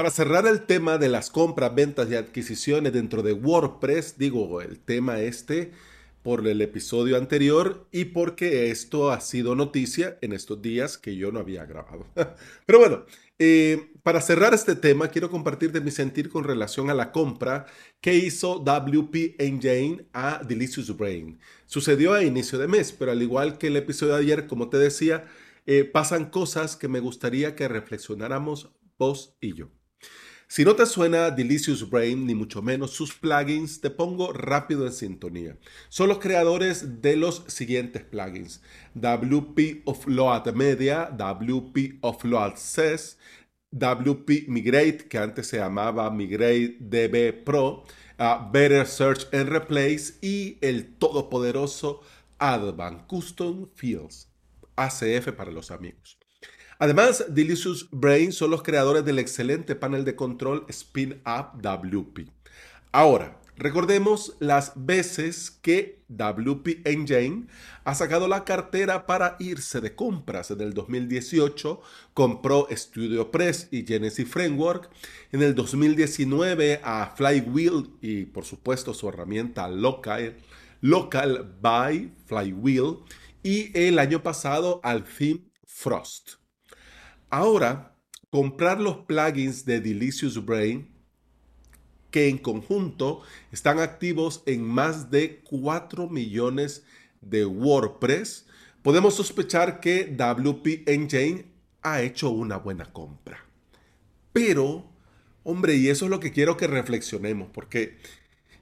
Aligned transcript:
Para 0.00 0.10
cerrar 0.10 0.46
el 0.46 0.62
tema 0.62 0.96
de 0.96 1.10
las 1.10 1.28
compras, 1.28 1.74
ventas 1.74 2.10
y 2.10 2.14
adquisiciones 2.14 2.94
dentro 2.94 3.22
de 3.22 3.34
WordPress, 3.34 4.16
digo, 4.16 4.62
el 4.62 4.80
tema 4.80 5.20
este 5.20 5.72
por 6.22 6.48
el 6.48 6.62
episodio 6.62 7.18
anterior 7.18 7.86
y 7.92 8.06
porque 8.06 8.70
esto 8.70 9.10
ha 9.10 9.20
sido 9.20 9.54
noticia 9.54 10.16
en 10.22 10.32
estos 10.32 10.62
días 10.62 10.96
que 10.96 11.16
yo 11.16 11.32
no 11.32 11.38
había 11.38 11.66
grabado. 11.66 12.06
Pero 12.64 12.78
bueno, 12.78 13.04
eh, 13.38 13.92
para 14.02 14.22
cerrar 14.22 14.54
este 14.54 14.74
tema, 14.74 15.08
quiero 15.08 15.28
compartirte 15.30 15.82
mi 15.82 15.90
sentir 15.90 16.30
con 16.30 16.44
relación 16.44 16.88
a 16.88 16.94
la 16.94 17.12
compra 17.12 17.66
que 18.00 18.14
hizo 18.14 18.58
WP 18.58 19.36
Engine 19.38 20.06
a 20.14 20.42
Delicious 20.42 20.96
Brain. 20.96 21.38
Sucedió 21.66 22.14
a 22.14 22.24
inicio 22.24 22.58
de 22.58 22.68
mes, 22.68 22.92
pero 22.92 23.12
al 23.12 23.20
igual 23.20 23.58
que 23.58 23.66
el 23.66 23.76
episodio 23.76 24.14
de 24.14 24.20
ayer, 24.20 24.46
como 24.46 24.70
te 24.70 24.78
decía, 24.78 25.26
eh, 25.66 25.84
pasan 25.84 26.30
cosas 26.30 26.76
que 26.76 26.88
me 26.88 27.00
gustaría 27.00 27.54
que 27.54 27.68
reflexionáramos 27.68 28.70
vos 28.96 29.36
y 29.42 29.52
yo. 29.52 29.68
Si 30.52 30.64
no 30.64 30.74
te 30.74 30.84
suena 30.84 31.30
Delicious 31.30 31.88
Brain, 31.88 32.26
ni 32.26 32.34
mucho 32.34 32.60
menos 32.60 32.90
sus 32.90 33.14
plugins, 33.14 33.80
te 33.80 33.88
pongo 33.88 34.32
rápido 34.32 34.84
en 34.84 34.92
sintonía. 34.92 35.56
Son 35.88 36.08
los 36.08 36.18
creadores 36.18 37.00
de 37.00 37.14
los 37.14 37.44
siguientes 37.46 38.02
plugins. 38.02 38.60
WP 38.94 39.82
Offload 39.84 40.52
Media, 40.54 41.08
WP 41.16 41.98
Offload 42.00 42.56
SES, 42.56 43.16
WP 43.70 44.48
Migrate, 44.48 45.06
que 45.08 45.18
antes 45.18 45.46
se 45.46 45.58
llamaba 45.58 46.10
Migrate 46.10 46.78
DB 46.80 47.32
Pro, 47.44 47.84
Better 48.52 48.86
Search 48.88 49.28
and 49.32 49.48
Replace 49.48 50.14
y 50.20 50.58
el 50.60 50.96
todopoderoso 50.96 52.02
Advanced 52.38 53.06
Custom 53.06 53.68
Fields, 53.76 54.28
ACF 54.74 55.32
para 55.36 55.52
los 55.52 55.70
amigos. 55.70 56.19
Además, 56.82 57.26
Delicious 57.28 57.88
Brain 57.90 58.32
son 58.32 58.50
los 58.50 58.62
creadores 58.62 59.04
del 59.04 59.18
excelente 59.18 59.74
panel 59.74 60.02
de 60.06 60.16
control 60.16 60.64
Spin 60.70 61.20
Up 61.26 61.60
WP. 61.60 62.26
Ahora, 62.90 63.38
recordemos 63.58 64.34
las 64.40 64.72
veces 64.74 65.50
que 65.50 66.00
WP 66.08 66.80
Engine 66.86 67.48
ha 67.84 67.94
sacado 67.94 68.28
la 68.28 68.46
cartera 68.46 69.06
para 69.06 69.36
irse 69.40 69.82
de 69.82 69.94
compras. 69.94 70.50
En 70.52 70.62
el 70.62 70.72
2018 70.72 71.82
compró 72.14 72.66
Studio 72.70 73.30
Press 73.30 73.68
y 73.70 73.84
Genesis 73.84 74.26
Framework. 74.26 74.88
En 75.32 75.42
el 75.42 75.54
2019 75.54 76.80
a 76.82 77.12
Flywheel 77.14 77.90
y 78.00 78.24
por 78.24 78.46
supuesto 78.46 78.94
su 78.94 79.06
herramienta 79.06 79.68
Local, 79.68 80.34
Local 80.80 81.56
by 81.60 82.10
Flywheel. 82.24 83.00
Y 83.42 83.70
el 83.78 83.98
año 83.98 84.22
pasado 84.22 84.80
al 84.82 85.04
Theme 85.04 85.42
Frost. 85.66 86.39
Ahora, 87.30 87.96
comprar 88.30 88.80
los 88.80 88.98
plugins 89.06 89.64
de 89.64 89.80
Delicious 89.80 90.44
Brain, 90.44 90.88
que 92.10 92.28
en 92.28 92.38
conjunto 92.38 93.22
están 93.52 93.78
activos 93.78 94.42
en 94.46 94.64
más 94.64 95.12
de 95.12 95.40
4 95.44 96.08
millones 96.08 96.84
de 97.20 97.46
WordPress, 97.46 98.46
podemos 98.82 99.14
sospechar 99.14 99.78
que 99.78 100.06
WP 100.06 100.88
Engine 100.88 101.44
ha 101.82 102.02
hecho 102.02 102.30
una 102.30 102.56
buena 102.56 102.86
compra. 102.86 103.38
Pero, 104.32 104.90
hombre, 105.44 105.76
y 105.76 105.88
eso 105.88 106.06
es 106.06 106.10
lo 106.10 106.18
que 106.18 106.32
quiero 106.32 106.56
que 106.56 106.66
reflexionemos, 106.66 107.48
porque 107.52 107.96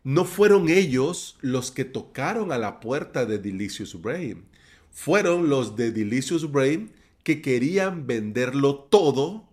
no 0.05 0.27
fueron 0.27 0.69
ellos 0.69 1.39
los 1.41 1.71
que 1.71 1.87
tocaron 1.87 2.53
a 2.53 2.59
la 2.59 2.81
puerta 2.81 3.25
de 3.25 3.39
Delicious 3.39 3.99
Brain. 4.01 4.45
Fueron 4.91 5.49
los 5.49 5.75
de 5.75 5.91
Delicious 5.91 6.51
Brain 6.51 6.93
que 7.29 7.43
querían 7.43 8.07
venderlo 8.07 8.75
todo, 8.89 9.47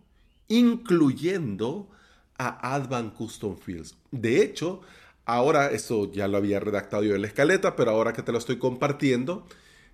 incluyendo 0.48 1.90
a 2.38 2.74
Advanced 2.74 3.18
Custom 3.18 3.58
Fields. 3.58 3.98
De 4.12 4.42
hecho, 4.42 4.80
ahora, 5.26 5.72
eso 5.72 6.10
ya 6.10 6.30
lo 6.30 6.38
había 6.38 6.62
redactado 6.62 7.04
yo 7.04 7.16
en 7.16 7.22
la 7.24 7.28
escaleta, 7.28 7.76
pero 7.76 7.92
ahora 7.92 8.14
que 8.14 8.22
te 8.22 8.32
lo 8.32 8.38
estoy 8.38 8.60
compartiendo, 8.60 9.46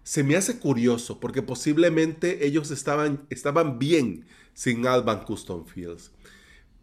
se 0.04 0.24
me 0.24 0.36
hace 0.36 0.60
curioso 0.60 1.20
porque 1.20 1.42
posiblemente 1.42 2.46
ellos 2.46 2.70
estaban, 2.70 3.26
estaban 3.32 3.80
bien 3.80 4.28
sin 4.54 4.86
Advanced 4.86 5.26
Custom 5.26 5.66
Fields. 5.66 6.12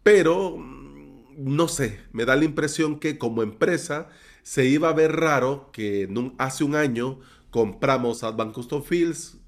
Pero, 0.03 0.57
mm, 0.57 1.35
no 1.37 1.69
sé, 1.69 2.01
me 2.11 2.25
da 2.25 2.35
la 2.35 2.43
impresión 2.43 2.99
que 2.99 3.17
como 3.17 3.41
empresa 3.41 4.09
se 4.43 4.65
iba 4.65 4.89
a 4.89 4.93
ver 4.93 5.15
raro 5.15 5.69
que 5.71 6.09
hace 6.39 6.65
un 6.65 6.75
año 6.75 7.21
compramos 7.51 8.23
Advanced 8.25 8.55
Custom 8.55 8.83
Fields, 8.83 9.38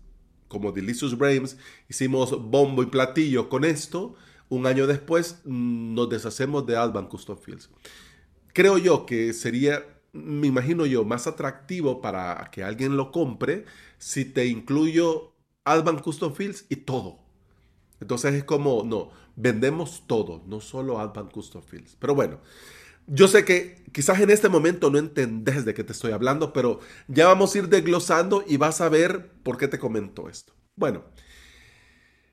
como 0.51 0.73
Delicious 0.73 1.17
Brains, 1.17 1.57
hicimos 1.87 2.37
bombo 2.49 2.83
y 2.83 2.87
platillo 2.87 3.47
con 3.47 3.63
esto. 3.63 4.15
Un 4.49 4.65
año 4.67 4.85
después 4.85 5.39
mm, 5.45 5.95
nos 5.95 6.09
deshacemos 6.09 6.65
de 6.67 6.75
Alban 6.75 7.07
Custom 7.07 7.37
Fields. 7.37 7.69
Creo 8.53 8.77
yo 8.77 9.05
que 9.05 9.31
sería, 9.31 9.85
me 10.11 10.47
imagino 10.47 10.85
yo, 10.85 11.05
más 11.05 11.25
atractivo 11.25 12.01
para 12.01 12.49
que 12.51 12.63
alguien 12.63 12.97
lo 12.97 13.13
compre 13.13 13.63
si 13.97 14.25
te 14.25 14.47
incluyo 14.47 15.31
Alban 15.63 15.99
Custom 15.99 16.33
Fields 16.33 16.65
y 16.67 16.75
todo. 16.75 17.19
Entonces 18.01 18.33
es 18.33 18.43
como, 18.43 18.83
no, 18.83 19.11
vendemos 19.37 20.03
todo, 20.05 20.43
no 20.47 20.59
solo 20.59 20.99
Alban 20.99 21.29
Custom 21.29 21.61
Fields. 21.61 21.95
Pero 21.97 22.13
bueno, 22.13 22.39
yo 23.07 23.27
sé 23.27 23.45
que 23.45 23.83
quizás 23.91 24.19
en 24.19 24.29
este 24.29 24.49
momento 24.49 24.89
no 24.89 24.97
entendés 24.97 25.65
de 25.65 25.73
qué 25.73 25.83
te 25.83 25.93
estoy 25.93 26.11
hablando, 26.11 26.53
pero 26.53 26.79
ya 27.07 27.27
vamos 27.27 27.53
a 27.53 27.59
ir 27.59 27.69
desglosando 27.69 28.43
y 28.47 28.57
vas 28.57 28.81
a 28.81 28.89
ver 28.89 29.31
por 29.43 29.57
qué 29.57 29.67
te 29.67 29.79
comento 29.79 30.29
esto. 30.29 30.53
Bueno, 30.75 31.03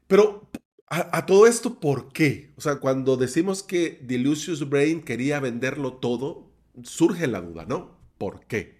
pero 0.06 0.48
a, 0.90 1.26
todo 1.26 1.46
esto, 1.46 1.80
¿por 1.80 2.12
qué? 2.12 2.52
O 2.56 2.62
sea, 2.62 2.76
cuando 2.76 3.16
decimos 3.18 3.62
que 3.62 4.00
Delicious 4.02 4.68
Brain 4.68 5.02
quería 5.02 5.38
venderlo 5.38 5.94
todo, 5.94 6.50
surge 6.82 7.26
la 7.26 7.42
duda, 7.42 7.66
¿no? 7.66 7.98
¿Por 8.16 8.46
qué? 8.46 8.78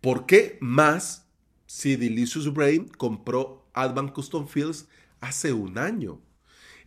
¿Por 0.00 0.26
qué 0.26 0.56
más 0.60 1.26
si 1.66 1.96
Delicious 1.96 2.52
Brain 2.52 2.86
compró 2.88 3.68
Advanced 3.74 4.14
Custom 4.14 4.46
Fields 4.46 4.86
hace 5.20 5.52
un 5.52 5.78
año? 5.78 6.20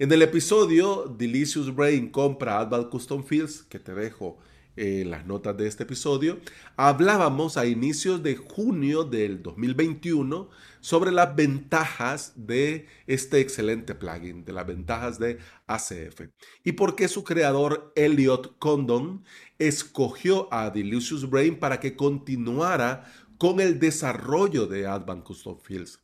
En 0.03 0.11
el 0.11 0.21
episodio 0.21 1.05
Delicious 1.17 1.73
Brain 1.73 2.09
compra 2.09 2.59
Advanced 2.59 2.89
Custom 2.89 3.23
Fields, 3.23 3.63
que 3.69 3.79
te 3.79 3.93
dejo 3.93 4.37
en 4.75 5.09
las 5.09 5.25
notas 5.25 5.55
de 5.55 5.65
este 5.65 5.83
episodio, 5.83 6.41
hablábamos 6.75 7.55
a 7.55 7.65
inicios 7.65 8.21
de 8.21 8.35
junio 8.35 9.05
del 9.05 9.41
2021 9.41 10.49
sobre 10.81 11.13
las 11.13 11.33
ventajas 11.33 12.33
de 12.35 12.85
este 13.07 13.39
excelente 13.39 13.95
plugin, 13.95 14.43
de 14.43 14.51
las 14.51 14.67
ventajas 14.67 15.19
de 15.19 15.37
ACF 15.67 16.23
y 16.65 16.73
por 16.73 16.97
qué 16.97 17.07
su 17.07 17.23
creador 17.23 17.93
Elliot 17.95 18.59
Condon 18.59 19.23
escogió 19.57 20.53
a 20.53 20.69
Delicious 20.69 21.29
Brain 21.29 21.57
para 21.57 21.79
que 21.79 21.95
continuara 21.95 23.09
con 23.37 23.61
el 23.61 23.79
desarrollo 23.79 24.67
de 24.67 24.85
Advanced 24.85 25.23
Custom 25.23 25.59
Fields. 25.61 26.01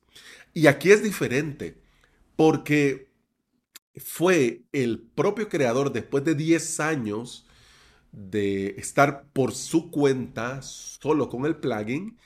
Y 0.53 0.67
aquí 0.67 0.89
es 0.89 1.03
diferente, 1.03 1.81
porque 2.37 3.08
fue 3.95 4.63
el 4.71 4.99
propio 4.99 5.49
creador, 5.49 5.91
después 5.91 6.23
de 6.23 6.35
10 6.35 6.79
años 6.79 7.45
de 8.11 8.75
estar 8.77 9.25
por 9.33 9.53
su 9.53 9.91
cuenta, 9.91 10.61
solo 10.61 11.29
con 11.29 11.45
el 11.45 11.57
plugin, 11.57 12.17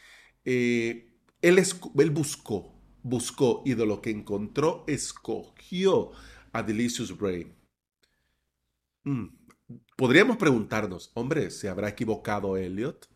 eh, 0.46 1.10
él, 1.42 2.10
buscó, 2.12 2.74
buscó 3.02 3.64
y 3.66 3.74
de 3.74 3.86
lo 3.86 4.02
que 4.02 4.12
encontró, 4.12 4.86
escogió 4.88 6.12
a 6.54 6.64
Delicious 6.64 7.16
Brain. 7.18 7.54
Mm, 9.04 9.26
podríamos 9.98 10.38
preguntarnos, 10.38 11.12
hombre, 11.14 11.52
¿se 11.52 11.68
habrá 11.68 11.90
equivocado 11.90 12.56
Elliot? 12.56 13.10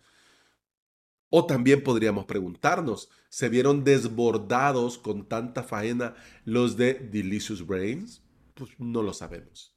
O 1.29 1.45
también 1.45 1.83
podríamos 1.83 2.25
preguntarnos, 2.25 3.09
¿se 3.29 3.49
vieron 3.49 3.83
desbordados 3.83 4.97
con 4.97 5.27
tanta 5.27 5.63
faena 5.63 6.15
los 6.45 6.77
de 6.77 6.93
Delicious 6.93 7.65
Brains? 7.65 8.21
Pues 8.57 8.71
no 8.79 9.01
lo 9.01 9.13
sabemos. 9.13 9.75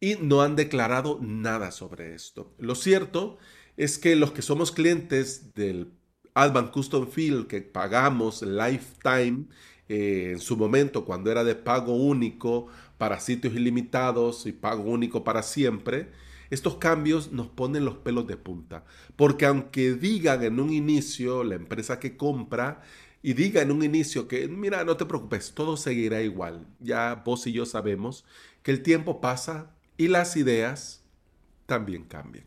Y 0.00 0.16
no 0.16 0.42
han 0.42 0.56
declarado 0.56 1.18
nada 1.20 1.70
sobre 1.70 2.14
esto. 2.14 2.54
Lo 2.58 2.74
cierto 2.74 3.38
es 3.76 3.98
que 3.98 4.16
los 4.16 4.32
que 4.32 4.42
somos 4.42 4.72
clientes 4.72 5.54
del 5.54 5.92
Advanced 6.34 6.72
Custom 6.72 7.08
Field 7.08 7.46
que 7.46 7.62
pagamos 7.62 8.42
lifetime 8.42 9.46
eh, 9.88 10.30
en 10.32 10.40
su 10.40 10.56
momento 10.56 11.04
cuando 11.04 11.30
era 11.30 11.42
de 11.42 11.54
pago 11.54 11.94
único 11.94 12.68
para 12.98 13.20
sitios 13.20 13.54
ilimitados 13.54 14.46
y 14.46 14.52
pago 14.52 14.82
único 14.82 15.24
para 15.24 15.42
siempre, 15.42 16.10
estos 16.50 16.76
cambios 16.76 17.32
nos 17.32 17.48
ponen 17.48 17.84
los 17.84 17.96
pelos 17.96 18.26
de 18.26 18.36
punta. 18.36 18.84
Porque 19.16 19.46
aunque 19.46 19.94
digan 19.94 20.42
en 20.42 20.60
un 20.60 20.72
inicio 20.72 21.44
la 21.44 21.54
empresa 21.54 21.98
que 21.98 22.16
compra 22.16 22.82
y 23.22 23.34
diga 23.34 23.62
en 23.62 23.70
un 23.70 23.82
inicio 23.82 24.28
que, 24.28 24.48
mira, 24.48 24.84
no 24.84 24.96
te 24.96 25.06
preocupes, 25.06 25.52
todo 25.52 25.76
seguirá 25.76 26.22
igual. 26.22 26.66
Ya 26.80 27.22
vos 27.24 27.46
y 27.46 27.52
yo 27.52 27.66
sabemos 27.66 28.24
que 28.62 28.70
el 28.70 28.82
tiempo 28.82 29.20
pasa 29.20 29.70
y 29.96 30.08
las 30.08 30.36
ideas 30.36 31.02
también 31.66 32.04
cambian. 32.04 32.44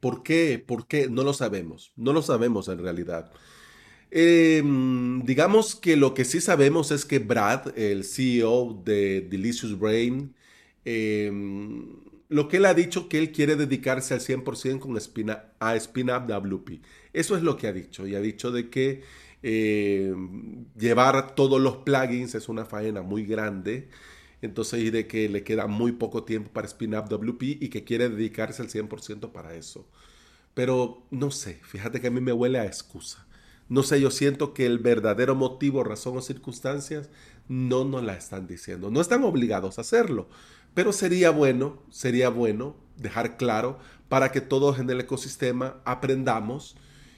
¿Por 0.00 0.22
qué? 0.22 0.62
¿Por 0.64 0.86
qué? 0.86 1.08
No 1.08 1.24
lo 1.24 1.32
sabemos. 1.32 1.92
No 1.96 2.12
lo 2.12 2.22
sabemos 2.22 2.68
en 2.68 2.78
realidad. 2.78 3.32
Em, 4.10 5.22
digamos 5.24 5.74
que 5.74 5.96
lo 5.96 6.14
que 6.14 6.24
sí 6.24 6.40
sabemos 6.40 6.90
es 6.92 7.04
que 7.04 7.18
Brad, 7.18 7.76
el 7.76 8.04
CEO 8.04 8.80
de 8.84 9.22
Delicious 9.22 9.78
Brain, 9.78 10.34
em, 10.84 12.05
lo 12.28 12.48
que 12.48 12.58
él 12.58 12.66
ha 12.66 12.74
dicho 12.74 13.08
que 13.08 13.18
él 13.18 13.32
quiere 13.32 13.56
dedicarse 13.56 14.14
al 14.14 14.20
100% 14.20 14.80
con 14.80 14.96
a 15.60 15.78
SpinUp 15.78 16.26
WP. 16.26 16.80
Eso 17.12 17.36
es 17.36 17.42
lo 17.42 17.56
que 17.56 17.68
ha 17.68 17.72
dicho. 17.72 18.06
Y 18.06 18.14
ha 18.14 18.20
dicho 18.20 18.50
de 18.50 18.68
que 18.70 19.02
em, 19.42 20.66
llevar 20.76 21.34
todos 21.34 21.60
los 21.60 21.78
plugins 21.78 22.34
es 22.34 22.48
una 22.48 22.64
faena 22.64 23.02
muy 23.02 23.24
grande. 23.24 23.88
Entonces, 24.42 24.80
y 24.80 24.90
de 24.90 25.06
que 25.06 25.28
le 25.28 25.44
queda 25.44 25.66
muy 25.66 25.92
poco 25.92 26.24
tiempo 26.24 26.50
para 26.52 26.68
SpinUp 26.68 27.08
WP 27.08 27.42
y 27.42 27.68
que 27.68 27.84
quiere 27.84 28.08
dedicarse 28.08 28.62
al 28.62 28.68
100% 28.68 29.32
para 29.32 29.54
eso. 29.54 29.86
Pero 30.54 31.06
no 31.10 31.30
sé, 31.30 31.60
fíjate 31.64 32.00
que 32.00 32.08
a 32.08 32.10
mí 32.10 32.20
me 32.20 32.32
huele 32.32 32.58
a 32.58 32.66
excusa. 32.66 33.26
No 33.68 33.82
sé, 33.82 34.00
yo 34.00 34.10
siento 34.10 34.54
que 34.54 34.64
el 34.66 34.78
verdadero 34.78 35.34
motivo, 35.34 35.82
razón 35.84 36.16
o 36.16 36.22
circunstancias 36.22 37.10
no 37.48 37.84
nos 37.84 38.04
la 38.04 38.14
están 38.14 38.46
diciendo. 38.46 38.90
No 38.90 39.00
están 39.00 39.24
obligados 39.24 39.78
a 39.78 39.82
hacerlo, 39.82 40.28
pero 40.76 40.92
sería 40.92 41.30
bueno, 41.30 41.82
sería 41.88 42.28
bueno 42.28 42.76
dejar 42.98 43.38
claro 43.38 43.78
para 44.10 44.30
que 44.30 44.42
todos 44.42 44.78
en 44.78 44.90
el 44.90 45.00
ecosistema 45.00 45.80
aprendamos 45.86 46.76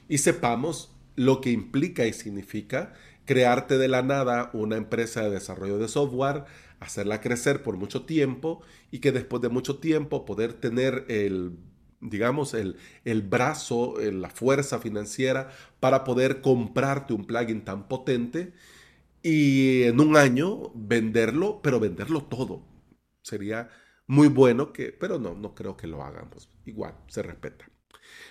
y 0.09 0.19
sepamos 0.19 0.93
lo 1.17 1.41
que 1.41 1.51
implica 1.51 2.07
y 2.07 2.13
significa 2.13 2.95
crearte 3.25 3.77
de 3.77 3.89
la 3.89 4.03
nada 4.03 4.51
una 4.53 4.77
empresa 4.77 5.23
de 5.23 5.31
desarrollo 5.31 5.79
de 5.79 5.89
software, 5.89 6.45
hacerla 6.79 7.21
crecer 7.21 7.65
por 7.65 7.77
mucho 7.77 8.05
tiempo 8.05 8.63
y 8.93 9.01
que 9.01 9.11
después 9.11 9.43
de 9.43 9.49
mucho 9.49 9.79
tiempo 9.79 10.25
poder 10.25 10.53
tener 10.53 11.05
el 11.09 11.59
digamos, 12.01 12.55
el, 12.55 12.77
el 13.05 13.23
brazo, 13.23 13.97
la 14.01 14.31
fuerza 14.31 14.79
financiera 14.79 15.51
para 15.81 16.05
poder 16.05 16.43
comprarte 16.43 17.13
un 17.13 17.25
plugin 17.25 17.65
tan 17.65 17.89
potente 17.89 18.53
y 19.25 19.83
en 19.83 19.99
un 19.99 20.17
año 20.17 20.71
venderlo, 20.77 21.59
pero 21.61 21.81
venderlo 21.81 22.23
todo. 22.23 22.78
Sería 23.23 23.71
muy 24.07 24.29
bueno 24.29 24.73
que, 24.73 24.93
pero 24.93 25.19
no, 25.19 25.35
no 25.35 25.55
creo 25.55 25.77
que 25.77 25.87
lo 25.87 26.03
hagan. 26.03 26.31
Pues 26.31 26.49
igual, 26.65 26.95
se 27.09 27.23
respeta. 27.23 27.69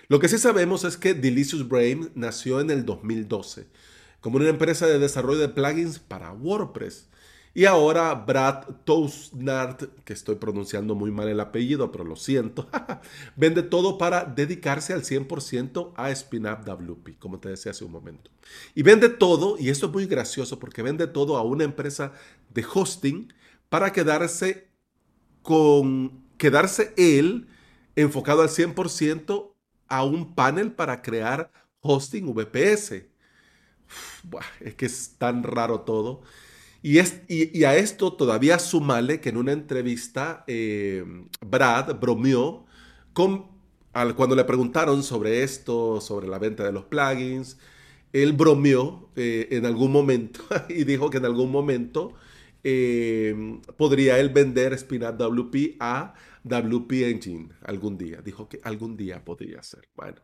Lo 0.07 0.19
que 0.19 0.29
sí 0.29 0.37
sabemos 0.37 0.83
es 0.83 0.97
que 0.97 1.13
Delicious 1.13 1.67
Brain 1.67 2.11
nació 2.15 2.59
en 2.59 2.71
el 2.71 2.85
2012 2.85 3.67
como 4.21 4.37
una 4.37 4.49
empresa 4.49 4.87
de 4.87 4.99
desarrollo 4.99 5.39
de 5.39 5.49
plugins 5.49 5.99
para 5.99 6.31
WordPress. 6.31 7.09
Y 7.53 7.65
ahora 7.65 8.13
Brad 8.13 8.65
Toastnard, 8.83 9.77
que 10.03 10.13
estoy 10.13 10.35
pronunciando 10.35 10.93
muy 10.93 11.09
mal 11.09 11.27
el 11.27 11.39
apellido, 11.39 11.91
pero 11.91 12.03
lo 12.03 12.15
siento, 12.15 12.69
vende 13.35 13.63
todo 13.63 13.97
para 13.97 14.25
dedicarse 14.25 14.93
al 14.93 15.03
100% 15.03 15.93
a 15.95 16.13
SpinUp 16.13 16.65
WP, 16.65 17.17
como 17.17 17.39
te 17.39 17.49
decía 17.49 17.71
hace 17.71 17.83
un 17.83 17.93
momento. 17.93 18.29
Y 18.75 18.83
vende 18.83 19.09
todo, 19.09 19.57
y 19.57 19.69
esto 19.69 19.87
es 19.87 19.93
muy 19.93 20.05
gracioso 20.05 20.59
porque 20.59 20.83
vende 20.83 21.07
todo 21.07 21.35
a 21.37 21.41
una 21.41 21.63
empresa 21.63 22.13
de 22.53 22.63
hosting 22.71 23.33
para 23.69 23.91
quedarse 23.91 24.66
con, 25.47 26.25
quedarse 26.37 26.93
él 26.97 27.47
enfocado 27.95 28.41
al 28.41 28.49
100% 28.49 29.53
a 29.87 30.03
un 30.03 30.35
panel 30.35 30.73
para 30.73 31.01
crear 31.01 31.53
hosting 31.79 32.33
VPS. 32.33 33.05
es 34.59 34.75
que 34.75 34.85
es 34.85 35.15
tan 35.17 35.43
raro 35.43 35.79
todo. 35.81 36.21
Y, 36.81 36.97
es, 36.97 37.21
y, 37.29 37.63
a 37.63 37.77
esto 37.77 38.11
todavía 38.11 38.59
sumale 38.59 39.21
que 39.21 39.29
en 39.29 39.37
una 39.37 39.53
entrevista 39.53 40.43
eh, 40.47 41.05
Brad 41.39 41.95
bromeó 41.97 42.65
con, 43.13 43.47
al, 43.93 44.15
cuando 44.15 44.35
le 44.35 44.43
preguntaron 44.43 45.01
sobre 45.01 45.43
esto, 45.43 46.01
sobre 46.01 46.27
la 46.27 46.39
venta 46.39 46.65
de 46.65 46.73
los 46.73 46.83
plugins, 46.83 47.57
él 48.11 48.33
bromeó 48.33 49.11
eh, 49.15 49.47
en 49.51 49.65
algún 49.65 49.93
momento 49.93 50.41
y 50.67 50.83
dijo 50.83 51.09
que 51.09 51.19
en 51.19 51.25
algún 51.25 51.51
momento 51.51 52.15
eh, 52.63 53.59
podría 53.77 54.19
él 54.19 54.29
vender 54.29 54.77
Spinat 54.77 55.17
WP 55.17 55.77
a 55.79 56.13
WP 56.43 56.91
Engine 57.03 57.49
algún 57.63 57.97
día. 57.97 58.21
Dijo 58.21 58.49
que 58.49 58.59
algún 58.63 58.97
día 58.97 59.23
podría 59.23 59.61
ser. 59.63 59.87
Bueno, 59.95 60.17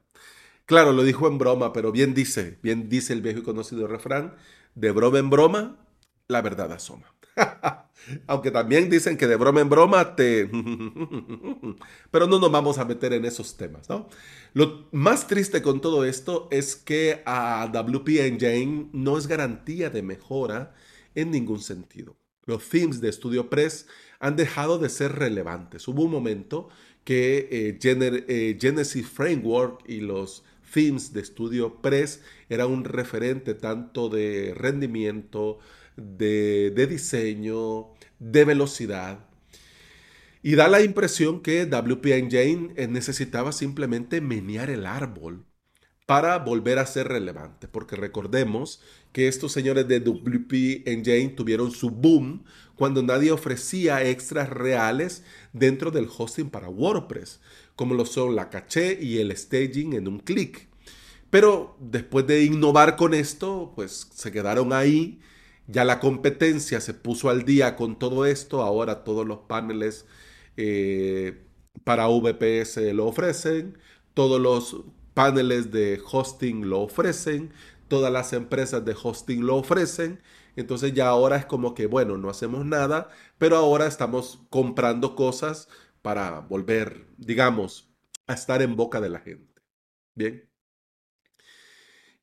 claro, 0.66 0.94
lo 0.94 1.04
dijo 1.04 1.28
en 1.28 1.38
broma, 1.38 1.74
pero 1.74 1.92
bien 1.92 2.14
dice, 2.14 2.58
bien 2.62 2.90
dice 2.90 3.14
el 3.14 3.22
viejo 3.22 3.40
y 3.40 3.44
conocido 3.44 3.88
refrán, 3.88 4.36
de 4.76 4.92
broma 4.92 5.20
en 5.20 5.30
broma, 5.30 5.78
la 6.28 6.42
verdad 6.42 6.72
asoma. 6.72 7.14
Aunque 8.28 8.52
también 8.52 8.90
dicen 8.90 9.18
que 9.18 9.28
de 9.28 9.36
broma 9.36 9.62
en 9.62 9.70
broma 9.70 10.16
te... 10.16 10.46
Pero 12.12 12.28
no 12.28 12.40
nos 12.40 12.52
vamos 12.52 12.78
a 12.78 12.86
meter 12.86 13.14
en 13.14 13.26
esos 13.26 13.58
temas, 13.58 13.90
¿no? 13.90 14.10
Lo 14.54 14.88
más 14.92 15.28
triste 15.28 15.62
con 15.62 15.82
todo 15.82 16.06
esto 16.06 16.48
es 16.52 16.76
que 16.76 17.24
a 17.26 17.68
WP 17.72 18.10
Engine 18.20 18.90
no 18.92 19.18
es 19.18 19.28
garantía 19.28 19.90
de 19.90 20.04
mejora 20.04 20.76
en 21.16 21.32
ningún 21.32 21.60
sentido. 21.60 22.18
Los 22.46 22.68
themes 22.70 23.00
de 23.02 23.12
StudioPress 23.12 23.88
han 24.20 24.36
dejado 24.36 24.78
de 24.78 24.90
ser 24.90 25.14
relevantes. 25.14 25.88
Hubo 25.88 26.04
un 26.04 26.12
momento 26.12 26.70
que 27.04 27.48
eh, 27.52 27.80
eh, 27.82 28.58
Genesis 28.60 29.08
Framework 29.08 29.84
y 29.88 30.02
los 30.02 30.44
themes 30.74 31.14
de 31.14 31.24
StudioPress 31.24 32.22
eran 32.50 32.72
un 32.72 32.84
referente 32.84 33.54
tanto 33.54 34.10
de 34.10 34.54
rendimiento, 34.56 35.60
de, 35.96 36.72
diseño, 36.90 37.90
de 38.20 38.46
velocidad. 38.46 39.26
Y 40.42 40.56
da 40.56 40.68
la 40.68 40.82
impresión 40.82 41.42
que 41.42 41.66
WP 41.66 42.06
Engine 42.08 42.88
necesitaba 42.88 43.52
simplemente 43.54 44.20
menear 44.20 44.70
el 44.70 44.86
árbol 44.86 45.46
para 46.06 46.38
volver 46.40 46.80
a 46.80 46.86
ser 46.86 47.08
relevante, 47.08 47.68
porque 47.68 47.96
recordemos 47.96 48.82
que 49.12 49.28
estos 49.28 49.52
señores 49.52 49.88
de 49.88 50.00
WP 50.00 50.88
Engine 50.88 51.30
tuvieron 51.30 51.72
su 51.72 51.92
boom 51.92 52.44
cuando 52.76 53.02
nadie 53.04 53.32
ofrecía 53.32 54.04
extras 54.04 54.50
reales 54.50 55.24
dentro 55.54 55.92
del 55.92 56.10
hosting 56.16 56.50
para 56.50 56.70
WordPress, 56.70 57.40
como 57.76 57.94
lo 57.94 58.06
son 58.06 58.36
la 58.36 58.50
caché 58.50 58.98
y 59.02 59.20
el 59.20 59.36
staging 59.36 59.94
en 59.94 60.08
un 60.08 60.20
clic. 60.20 60.68
Pero 61.30 61.78
después 61.80 62.28
de 62.28 62.44
innovar 62.44 62.96
con 62.96 63.14
esto, 63.14 63.72
pues 63.76 64.08
se 64.14 64.32
quedaron 64.32 64.74
ahí. 64.74 65.20
Ya 65.68 65.86
la 65.86 66.00
competencia 66.00 66.82
se 66.82 66.94
puso 66.94 67.30
al 67.30 67.46
día 67.46 67.76
con 67.76 67.98
todo 67.98 68.26
esto, 68.26 68.62
ahora 68.62 69.04
todos 69.04 69.26
los 69.26 69.40
paneles 69.40 70.06
eh, 70.58 71.42
para 71.84 72.08
VPS 72.08 72.78
lo 72.94 73.08
ofrecen, 73.08 73.78
todos 74.14 74.40
los 74.42 74.84
paneles 75.14 75.72
de 75.72 76.02
hosting 76.12 76.70
lo 76.70 76.82
ofrecen, 76.82 77.54
todas 77.88 78.12
las 78.12 78.34
empresas 78.34 78.84
de 78.86 78.96
hosting 79.02 79.46
lo 79.46 79.58
ofrecen. 79.58 80.22
Entonces 80.56 80.94
ya 80.94 81.08
ahora 81.08 81.38
es 81.38 81.46
como 81.46 81.74
que, 81.74 81.88
bueno, 81.88 82.18
no 82.18 82.30
hacemos 82.30 82.66
nada, 82.66 83.10
pero 83.38 83.58
ahora 83.58 83.88
estamos 83.88 84.42
comprando 84.50 85.16
cosas 85.16 85.68
para 86.02 86.42
volver, 86.42 87.08
digamos, 87.18 87.90
a 88.28 88.34
estar 88.34 88.62
en 88.62 88.76
boca 88.76 89.02
de 89.02 89.10
la 89.10 89.20
gente. 89.20 89.62
Bien. 90.16 90.50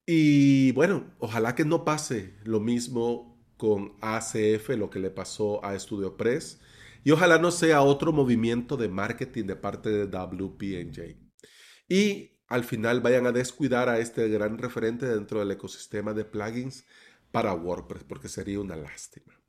Y 0.06 0.72
bueno, 0.72 1.14
ojalá 1.18 1.54
que 1.54 1.64
no 1.64 1.84
pase 1.84 2.34
lo 2.44 2.60
mismo 2.60 3.40
con 3.56 3.96
ACF, 4.00 4.70
lo 4.70 4.90
que 4.90 4.98
le 4.98 5.10
pasó 5.10 5.64
a 5.64 5.78
Studio 5.78 6.16
Press. 6.16 6.60
Y 7.04 7.12
ojalá 7.12 7.38
no 7.38 7.50
sea 7.50 7.82
otro 7.82 8.12
movimiento 8.12 8.76
de 8.76 8.88
marketing 8.88 9.44
de 9.44 9.56
parte 9.56 9.90
de 9.90 10.06
WPNJ. 10.06 11.16
Y 11.88 12.39
al 12.50 12.64
final 12.64 13.00
vayan 13.00 13.26
a 13.26 13.32
descuidar 13.32 13.88
a 13.88 13.98
este 13.98 14.28
gran 14.28 14.58
referente 14.58 15.06
dentro 15.06 15.38
del 15.38 15.52
ecosistema 15.52 16.12
de 16.12 16.24
plugins 16.24 16.84
para 17.30 17.54
WordPress, 17.54 18.02
porque 18.04 18.28
sería 18.28 18.60
una 18.60 18.74
lástima. 18.74 19.40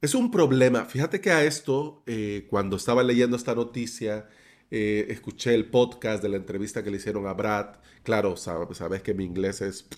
Es 0.00 0.14
un 0.14 0.30
problema. 0.30 0.84
Fíjate 0.84 1.20
que 1.20 1.32
a 1.32 1.42
esto, 1.42 2.04
eh, 2.06 2.46
cuando 2.48 2.76
estaba 2.76 3.02
leyendo 3.02 3.36
esta 3.36 3.56
noticia, 3.56 4.28
eh, 4.70 5.06
escuché 5.10 5.54
el 5.54 5.70
podcast 5.70 6.22
de 6.22 6.28
la 6.28 6.36
entrevista 6.36 6.84
que 6.84 6.92
le 6.92 6.98
hicieron 6.98 7.26
a 7.26 7.32
Brad. 7.32 7.80
Claro, 8.04 8.36
sabes 8.36 9.02
que 9.02 9.14
mi 9.14 9.24
inglés 9.24 9.60
es 9.60 9.88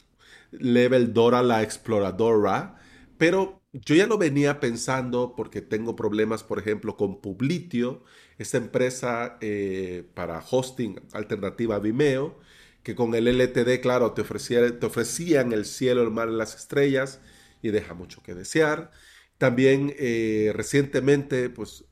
level 0.52 1.12
Dora 1.12 1.42
la 1.42 1.62
exploradora, 1.62 2.80
pero 3.18 3.59
yo 3.72 3.94
ya 3.94 4.06
lo 4.06 4.18
venía 4.18 4.60
pensando 4.60 5.34
porque 5.36 5.60
tengo 5.62 5.94
problemas, 5.96 6.42
por 6.42 6.58
ejemplo, 6.58 6.96
con 6.96 7.20
Publitio, 7.20 8.04
esta 8.38 8.56
empresa 8.58 9.38
eh, 9.40 10.08
para 10.14 10.42
hosting 10.50 11.00
alternativa 11.12 11.76
a 11.76 11.78
Vimeo, 11.78 12.38
que 12.82 12.94
con 12.94 13.14
el 13.14 13.28
LTD, 13.28 13.80
claro, 13.80 14.12
te, 14.12 14.22
te 14.24 14.86
ofrecían 14.86 15.52
el 15.52 15.64
cielo, 15.66 16.02
el 16.02 16.10
mar 16.10 16.28
y 16.30 16.36
las 16.36 16.54
estrellas 16.56 17.20
y 17.62 17.70
deja 17.70 17.94
mucho 17.94 18.22
que 18.22 18.34
desear. 18.34 18.90
También 19.38 19.94
eh, 19.98 20.52
recientemente, 20.54 21.50
pues 21.50 21.84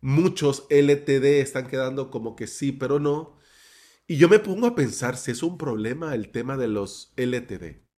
muchos 0.00 0.66
LTD 0.70 1.40
están 1.40 1.68
quedando 1.68 2.10
como 2.10 2.36
que 2.36 2.46
sí, 2.46 2.72
pero 2.72 3.00
no. 3.00 3.38
Y 4.06 4.18
yo 4.18 4.28
me 4.28 4.40
pongo 4.40 4.66
a 4.68 4.74
pensar 4.76 5.16
si 5.16 5.32
es 5.32 5.42
un 5.42 5.58
problema 5.58 6.14
el 6.14 6.30
tema 6.32 6.56
de 6.56 6.68
los 6.68 7.12
LTD. 7.16 7.89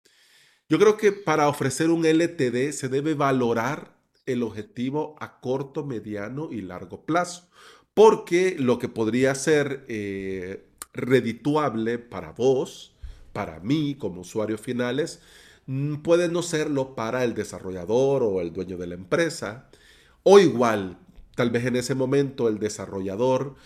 Yo 0.72 0.78
creo 0.78 0.96
que 0.96 1.12
para 1.12 1.48
ofrecer 1.48 1.90
un 1.90 2.06
LTD 2.06 2.72
se 2.72 2.88
debe 2.88 3.12
valorar 3.12 3.94
el 4.24 4.42
objetivo 4.42 5.16
a 5.20 5.38
corto, 5.38 5.84
mediano 5.84 6.48
y 6.50 6.62
largo 6.62 7.04
plazo, 7.04 7.46
porque 7.92 8.56
lo 8.58 8.78
que 8.78 8.88
podría 8.88 9.34
ser 9.34 9.84
eh, 9.88 10.64
redituable 10.94 11.98
para 11.98 12.32
vos, 12.32 12.96
para 13.34 13.60
mí 13.60 13.96
como 13.98 14.22
usuarios 14.22 14.62
finales, 14.62 15.20
mm, 15.66 15.96
puede 15.96 16.30
no 16.30 16.40
serlo 16.40 16.94
para 16.94 17.22
el 17.22 17.34
desarrollador 17.34 18.22
o 18.22 18.40
el 18.40 18.54
dueño 18.54 18.78
de 18.78 18.86
la 18.86 18.94
empresa 18.94 19.68
O 20.22 20.38
igual, 20.38 20.96
tal 21.36 21.50
vez 21.50 21.66
en 21.66 21.76
ese 21.76 21.94
momento 21.94 22.48
el 22.48 22.58
desarrollador 22.58 23.56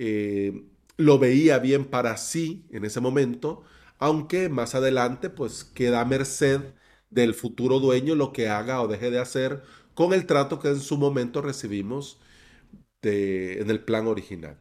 eh, 0.00 0.64
lo 0.96 1.20
veía 1.20 1.60
bien 1.60 1.84
para 1.84 2.16
sí 2.16 2.66
en 2.72 2.84
ese 2.84 3.00
momento, 3.00 3.62
aunque 3.98 4.48
más 4.48 4.74
adelante 4.74 5.30
pues 5.30 5.64
queda 5.64 6.00
a 6.00 6.04
merced 6.04 6.60
del 7.10 7.34
futuro 7.34 7.80
dueño 7.80 8.14
lo 8.14 8.32
que 8.32 8.48
haga 8.48 8.80
o 8.82 8.88
deje 8.88 9.10
de 9.10 9.18
hacer 9.20 9.62
con 9.94 10.12
el 10.12 10.26
trato 10.26 10.58
que 10.60 10.68
en 10.68 10.80
su 10.80 10.98
momento 10.98 11.42
recibimos 11.42 12.20
en 13.02 13.70
el 13.70 13.80
plan 13.84 14.06
original. 14.06 14.58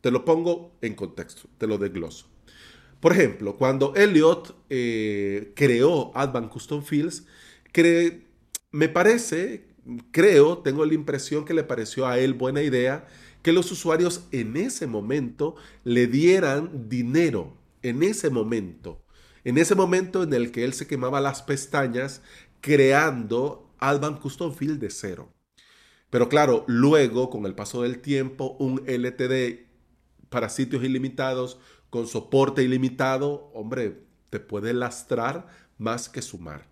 Te 0.00 0.10
lo 0.10 0.24
pongo 0.24 0.78
en 0.82 0.94
contexto, 0.94 1.48
te 1.58 1.66
lo 1.66 1.78
desgloso. 1.78 2.26
Por 3.00 3.12
ejemplo, 3.12 3.56
cuando 3.56 3.94
Elliot 3.96 4.56
eh, 4.70 5.52
creó 5.56 6.12
Advanced 6.16 6.50
Custom 6.52 6.82
Fields, 6.82 7.26
me 8.70 8.88
parece, 8.88 9.66
creo, 10.10 10.58
tengo 10.58 10.84
la 10.84 10.94
impresión 10.94 11.44
que 11.44 11.54
le 11.54 11.64
pareció 11.64 12.06
a 12.06 12.18
él 12.18 12.34
buena 12.34 12.62
idea 12.62 13.06
que 13.42 13.52
los 13.52 13.70
usuarios 13.72 14.24
en 14.32 14.56
ese 14.56 14.86
momento 14.86 15.54
le 15.84 16.06
dieran 16.06 16.88
dinero, 16.88 17.56
en 17.88 18.02
ese 18.02 18.30
momento, 18.30 19.04
en 19.44 19.58
ese 19.58 19.74
momento 19.74 20.22
en 20.22 20.32
el 20.32 20.52
que 20.52 20.64
él 20.64 20.72
se 20.72 20.86
quemaba 20.86 21.20
las 21.20 21.42
pestañas 21.42 22.22
creando 22.60 23.74
Advanced 23.78 24.20
Custom 24.20 24.54
Field 24.54 24.80
de 24.80 24.90
cero. 24.90 25.32
Pero 26.10 26.28
claro, 26.28 26.64
luego, 26.66 27.30
con 27.30 27.44
el 27.46 27.54
paso 27.54 27.82
del 27.82 28.00
tiempo, 28.00 28.56
un 28.58 28.82
LTD 28.86 29.66
para 30.28 30.48
sitios 30.48 30.84
ilimitados, 30.84 31.58
con 31.90 32.06
soporte 32.06 32.62
ilimitado, 32.62 33.50
hombre, 33.54 34.04
te 34.30 34.40
puede 34.40 34.74
lastrar 34.74 35.46
más 35.78 36.08
que 36.08 36.22
sumar, 36.22 36.68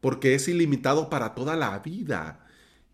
porque 0.00 0.34
es 0.34 0.48
ilimitado 0.48 1.10
para 1.10 1.34
toda 1.34 1.56
la 1.56 1.78
vida. 1.80 2.46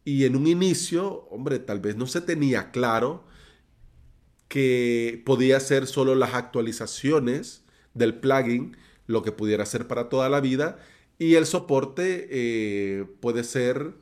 Y 0.05 0.25
en 0.25 0.37
un 0.37 0.47
inicio, 0.47 1.27
hombre, 1.31 1.59
tal 1.59 1.81
vez 1.81 1.97
no 1.97 2.07
se 2.07 2.21
tenía 2.21 2.71
claro 2.71 3.27
que 4.49 5.23
podía 5.27 5.59
ser 5.61 5.87
solo 5.87 6.15
las 6.15 6.35
actualizaciones 6.35 7.66
del 7.97 8.15
plugin 8.21 8.77
lo 9.07 9.23
que 9.23 9.33
pudiera 9.33 9.67
ser 9.67 9.87
para 9.87 10.09
toda 10.09 10.29
la 10.29 10.41
vida 10.41 10.79
y 11.19 11.35
el 11.35 11.47
soporte 11.47 12.29
eh, 12.31 13.07
puede 13.21 13.45
ser 13.45 13.95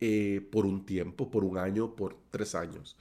eh, 0.00 0.46
por 0.52 0.66
un 0.66 0.84
tiempo, 0.86 1.30
por 1.30 1.44
un 1.44 1.58
año, 1.58 1.96
por 1.96 2.16
tres 2.30 2.54
años. 2.54 2.96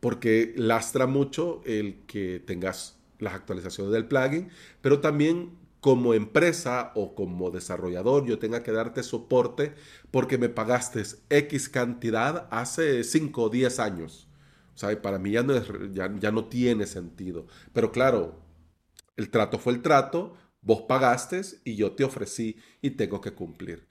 Porque 0.00 0.54
lastra 0.56 1.06
mucho 1.06 1.62
el 1.64 2.04
que 2.06 2.40
tengas 2.40 2.98
las 3.18 3.34
actualizaciones 3.34 3.92
del 3.92 4.06
plugin, 4.06 4.50
pero 4.80 5.00
también 5.00 5.58
como 5.80 6.14
empresa 6.14 6.92
o 6.96 7.14
como 7.14 7.50
desarrollador 7.50 8.26
yo 8.26 8.38
tenga 8.38 8.62
que 8.62 8.72
darte 8.72 9.02
soporte 9.02 9.74
porque 10.10 10.38
me 10.38 10.48
pagaste 10.48 11.02
X 11.30 11.68
cantidad 11.68 12.48
hace 12.50 13.04
5 13.04 13.42
o 13.44 13.48
10 13.50 13.78
años. 13.80 14.28
O 14.74 14.78
sea, 14.78 15.00
para 15.02 15.18
mí 15.18 15.32
ya 15.32 15.42
no, 15.42 15.54
ya, 15.92 16.14
ya 16.18 16.32
no 16.32 16.46
tiene 16.46 16.86
sentido. 16.86 17.46
Pero 17.72 17.92
claro, 17.92 18.40
el 19.18 19.30
trato 19.30 19.58
fue 19.58 19.74
el 19.74 19.82
trato, 19.82 20.36
vos 20.62 20.82
pagaste 20.88 21.42
y 21.64 21.74
yo 21.74 21.92
te 21.92 22.04
ofrecí 22.04 22.56
y 22.80 22.90
tengo 22.90 23.20
que 23.20 23.32
cumplir. 23.32 23.88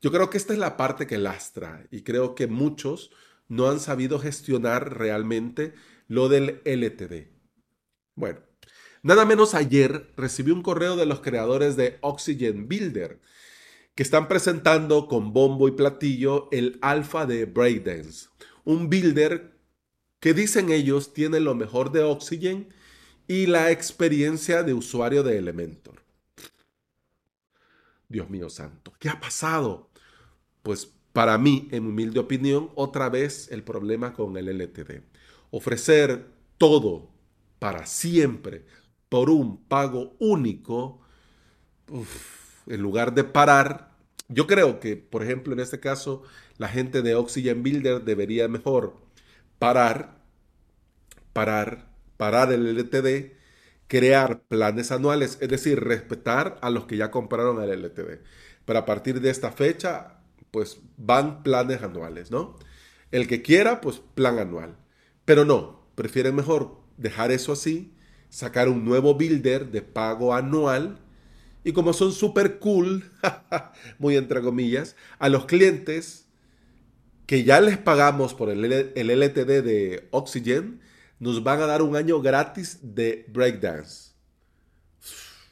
Yo 0.00 0.10
creo 0.10 0.30
que 0.30 0.38
esta 0.38 0.54
es 0.54 0.58
la 0.58 0.78
parte 0.78 1.06
que 1.06 1.18
lastra 1.18 1.86
y 1.90 2.02
creo 2.02 2.34
que 2.34 2.46
muchos 2.46 3.10
no 3.46 3.68
han 3.68 3.78
sabido 3.78 4.18
gestionar 4.18 4.98
realmente 4.98 5.74
lo 6.08 6.30
del 6.30 6.62
LTD. 6.64 7.28
Bueno, 8.14 8.40
nada 9.02 9.26
menos 9.26 9.54
ayer 9.54 10.10
recibí 10.16 10.50
un 10.50 10.62
correo 10.62 10.96
de 10.96 11.04
los 11.04 11.20
creadores 11.20 11.76
de 11.76 11.98
Oxygen 12.00 12.66
Builder 12.66 13.20
que 13.94 14.02
están 14.02 14.28
presentando 14.28 15.08
con 15.08 15.34
bombo 15.34 15.68
y 15.68 15.72
platillo 15.72 16.48
el 16.52 16.78
alfa 16.80 17.26
de 17.26 17.44
Breakdance, 17.44 18.28
un 18.64 18.88
builder 18.88 19.58
que 20.20 20.32
dicen 20.32 20.70
ellos 20.70 21.12
tiene 21.12 21.38
lo 21.40 21.54
mejor 21.54 21.92
de 21.92 22.02
Oxygen 22.02 22.72
y 23.30 23.46
la 23.46 23.70
experiencia 23.70 24.64
de 24.64 24.74
usuario 24.74 25.22
de 25.22 25.38
Elementor. 25.38 26.02
Dios 28.08 28.28
mío 28.28 28.50
santo, 28.50 28.92
¿qué 28.98 29.08
ha 29.08 29.20
pasado? 29.20 29.88
Pues 30.64 30.92
para 31.12 31.38
mí, 31.38 31.68
en 31.70 31.86
humilde 31.86 32.18
opinión, 32.18 32.72
otra 32.74 33.08
vez 33.08 33.46
el 33.52 33.62
problema 33.62 34.14
con 34.14 34.36
el 34.36 34.48
LTD. 34.48 35.04
Ofrecer 35.52 36.26
todo 36.58 37.08
para 37.60 37.86
siempre 37.86 38.66
por 39.08 39.30
un 39.30 39.58
pago 39.62 40.16
único, 40.18 41.00
en 42.66 42.82
lugar 42.82 43.14
de 43.14 43.22
parar, 43.22 43.96
yo 44.26 44.48
creo 44.48 44.80
que, 44.80 44.96
por 44.96 45.22
ejemplo, 45.22 45.52
en 45.52 45.60
este 45.60 45.78
caso, 45.78 46.24
la 46.58 46.66
gente 46.66 47.00
de 47.00 47.14
Oxygen 47.14 47.62
Builder 47.62 48.02
debería 48.02 48.48
mejor 48.48 48.96
parar, 49.60 50.20
parar, 51.32 51.89
parar 52.20 52.52
el 52.52 52.66
LTD, 52.68 53.32
crear 53.88 54.42
planes 54.42 54.92
anuales, 54.92 55.38
es 55.40 55.48
decir, 55.48 55.80
respetar 55.80 56.58
a 56.60 56.68
los 56.68 56.84
que 56.84 56.98
ya 56.98 57.10
compraron 57.10 57.62
el 57.62 57.70
LTD. 57.70 58.20
Pero 58.66 58.78
a 58.78 58.84
partir 58.84 59.22
de 59.22 59.30
esta 59.30 59.52
fecha, 59.52 60.20
pues 60.50 60.80
van 60.98 61.42
planes 61.42 61.82
anuales, 61.82 62.30
¿no? 62.30 62.58
El 63.10 63.26
que 63.26 63.40
quiera, 63.40 63.80
pues 63.80 64.02
plan 64.14 64.38
anual. 64.38 64.76
Pero 65.24 65.46
no, 65.46 65.80
prefieren 65.94 66.34
mejor 66.36 66.76
dejar 66.98 67.32
eso 67.32 67.52
así, 67.54 67.94
sacar 68.28 68.68
un 68.68 68.84
nuevo 68.84 69.14
builder 69.14 69.70
de 69.70 69.80
pago 69.80 70.34
anual 70.34 70.98
y 71.64 71.72
como 71.72 71.94
son 71.94 72.12
súper 72.12 72.58
cool, 72.58 73.10
muy 73.98 74.16
entre 74.18 74.42
comillas, 74.42 74.94
a 75.18 75.30
los 75.30 75.46
clientes 75.46 76.26
que 77.26 77.44
ya 77.44 77.62
les 77.62 77.78
pagamos 77.78 78.34
por 78.34 78.50
el, 78.50 78.64
el 78.94 79.10
LTD 79.10 79.62
de 79.64 80.08
Oxygen, 80.10 80.82
nos 81.20 81.44
van 81.44 81.60
a 81.62 81.66
dar 81.66 81.82
un 81.82 81.94
año 81.94 82.20
gratis 82.20 82.80
de 82.82 83.24
breakdance. 83.28 84.10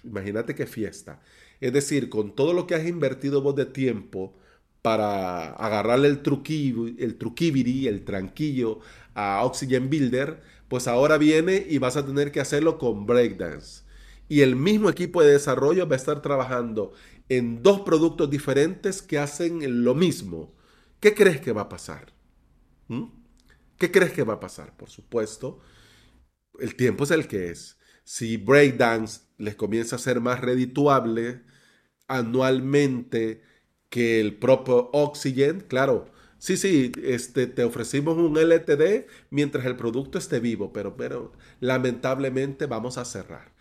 Imagínate 0.03 0.55
qué 0.55 0.67
fiesta. 0.67 1.21
Es 1.61 1.73
decir, 1.73 2.09
con 2.09 2.35
todo 2.35 2.53
lo 2.53 2.67
que 2.67 2.75
has 2.75 2.87
invertido 2.87 3.43
vos 3.43 3.55
de 3.55 3.67
tiempo, 3.67 4.35
para 4.83 5.51
agarrarle 5.53 6.09
el 6.09 6.23
truquillo, 6.23 6.87
el 6.87 7.19
truquibiri, 7.19 7.89
el 7.89 8.05
tranquillo 8.05 8.81
a 9.15 9.45
Oxygen 9.45 9.91
Builder, 9.91 10.41
pues 10.69 10.87
ahora 10.87 11.19
viene 11.19 11.67
y 11.69 11.79
vas 11.79 11.97
a 11.97 12.07
tener 12.07 12.31
que 12.33 12.41
hacerlo 12.41 12.79
con 12.79 13.07
Breakdance. 13.07 13.83
Y 14.29 14.43
el 14.43 14.57
mismo 14.57 14.89
equipo 14.89 15.23
de 15.23 15.33
desarrollo 15.33 15.89
va 15.89 15.95
a 15.95 15.99
estar 15.99 16.23
trabajando 16.23 16.93
en 17.29 17.63
dos 17.63 17.81
productos 17.81 18.31
diferentes 18.31 19.03
que 19.03 19.19
hacen 19.19 19.85
lo 19.85 19.95
mismo. 19.95 20.55
¿Qué 21.01 21.15
crees 21.15 21.41
que 21.41 21.53
va 21.53 21.63
a 21.63 21.69
pasar? 21.69 22.13
¿Mm? 22.89 23.18
¿Qué 23.79 23.91
crees 23.91 24.13
que 24.13 24.25
va 24.25 24.35
a 24.35 24.41
pasar? 24.41 24.77
Por 24.77 24.91
supuesto, 24.91 25.61
el 26.61 26.75
tiempo 26.77 27.05
es 27.05 27.11
el 27.11 27.29
que 27.29 27.51
es. 27.51 27.79
Si 28.05 28.37
Breakdance 28.37 29.23
les 29.39 29.55
comienza 29.55 29.97
a 29.97 29.99
ser 29.99 30.21
más 30.21 30.41
redituable 30.41 31.43
anualmente, 32.09 33.43
que 33.91 34.21
el 34.21 34.37
propio 34.39 34.91
Oxygen, 34.93 35.61
claro. 35.61 36.13
Sí, 36.39 36.57
sí, 36.57 36.93
este, 37.03 37.47
te 37.47 37.65
ofrecimos 37.65 38.17
un 38.19 38.37
LTD 38.39 39.07
mientras 39.31 39.67
el 39.67 39.77
producto 39.77 40.19
esté 40.19 40.41
vivo, 40.41 40.73
pero, 40.73 40.97
pero 40.97 41.33
lamentablemente 41.61 42.67
vamos 42.67 42.99
a 42.99 43.05
cerrar. 43.05 43.53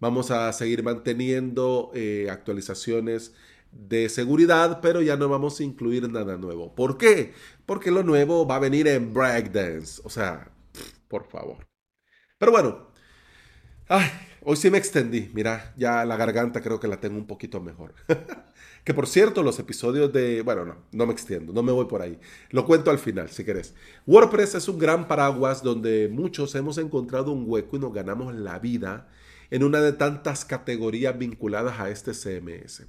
Vamos 0.00 0.30
a 0.30 0.52
seguir 0.52 0.82
manteniendo 0.82 1.90
eh, 1.94 2.28
actualizaciones 2.30 3.34
de 3.74 4.08
seguridad, 4.08 4.80
pero 4.80 5.02
ya 5.02 5.16
no 5.16 5.28
vamos 5.28 5.60
a 5.60 5.64
incluir 5.64 6.08
nada 6.10 6.36
nuevo. 6.36 6.74
¿Por 6.74 6.96
qué? 6.96 7.32
Porque 7.66 7.90
lo 7.90 8.02
nuevo 8.02 8.46
va 8.46 8.56
a 8.56 8.60
venir 8.60 8.88
en 8.88 9.12
Breakdance. 9.12 10.00
O 10.04 10.10
sea, 10.10 10.50
por 11.08 11.24
favor. 11.24 11.66
Pero 12.38 12.52
bueno, 12.52 12.88
ay, 13.88 14.10
hoy 14.42 14.56
sí 14.56 14.70
me 14.70 14.78
extendí. 14.78 15.30
Mira, 15.34 15.74
ya 15.76 16.04
la 16.04 16.16
garganta 16.16 16.60
creo 16.60 16.80
que 16.80 16.88
la 16.88 17.00
tengo 17.00 17.16
un 17.16 17.26
poquito 17.26 17.60
mejor. 17.60 17.94
Que 18.84 18.92
por 18.92 19.06
cierto, 19.06 19.42
los 19.42 19.58
episodios 19.58 20.12
de... 20.12 20.42
Bueno, 20.42 20.66
no, 20.66 20.76
no 20.92 21.06
me 21.06 21.14
extiendo, 21.14 21.54
no 21.54 21.62
me 21.62 21.72
voy 21.72 21.86
por 21.86 22.02
ahí. 22.02 22.20
Lo 22.50 22.66
cuento 22.66 22.90
al 22.90 22.98
final, 22.98 23.30
si 23.30 23.42
querés. 23.42 23.74
WordPress 24.06 24.56
es 24.56 24.68
un 24.68 24.78
gran 24.78 25.08
paraguas 25.08 25.62
donde 25.62 26.10
muchos 26.12 26.54
hemos 26.54 26.76
encontrado 26.76 27.32
un 27.32 27.44
hueco 27.46 27.76
y 27.76 27.80
nos 27.80 27.94
ganamos 27.94 28.34
la 28.34 28.58
vida 28.58 29.08
en 29.50 29.62
una 29.62 29.80
de 29.80 29.92
tantas 29.92 30.44
categorías 30.44 31.18
vinculadas 31.18 31.80
a 31.80 31.90
este 31.90 32.12
CMS. 32.12 32.86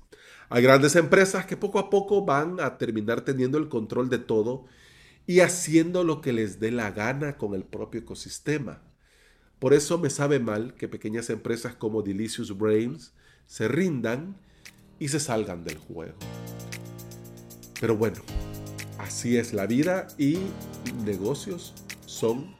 Hay 0.50 0.64
grandes 0.64 0.96
empresas 0.96 1.46
que 1.46 1.58
poco 1.58 1.80
a 1.80 1.90
poco 1.90 2.26
van 2.26 2.60
a 2.60 2.78
terminar 2.78 3.22
teniendo 3.22 3.58
el 3.58 3.70
control 3.70 4.10
de 4.10 4.20
todo 4.20 4.66
y 5.28 5.40
haciendo 5.40 6.04
lo 6.04 6.22
que 6.22 6.34
les 6.34 6.60
dé 6.60 6.72
la 6.72 6.92
gana 6.92 7.38
con 7.38 7.56
el 7.56 7.64
propio 7.64 8.02
ecosistema. 8.02 8.82
Por 9.60 9.74
eso 9.74 9.98
me 9.98 10.10
sabe 10.10 10.40
mal 10.40 10.76
que 10.76 10.88
pequeñas 10.88 11.30
empresas 11.30 11.76
como 11.76 12.04
Delicious 12.04 12.56
Brains 12.58 13.14
se 13.48 13.68
rindan 13.68 14.36
y 15.00 15.08
se 15.08 15.20
salgan 15.20 15.64
del 15.64 15.78
juego. 15.78 16.16
Pero 17.80 17.98
bueno, 17.98 18.18
así 19.00 19.38
es 19.38 19.54
la 19.54 19.66
vida 19.66 20.08
y 20.18 20.38
negocios 21.04 21.74
son 22.06 22.56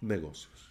negocios. 0.00 0.70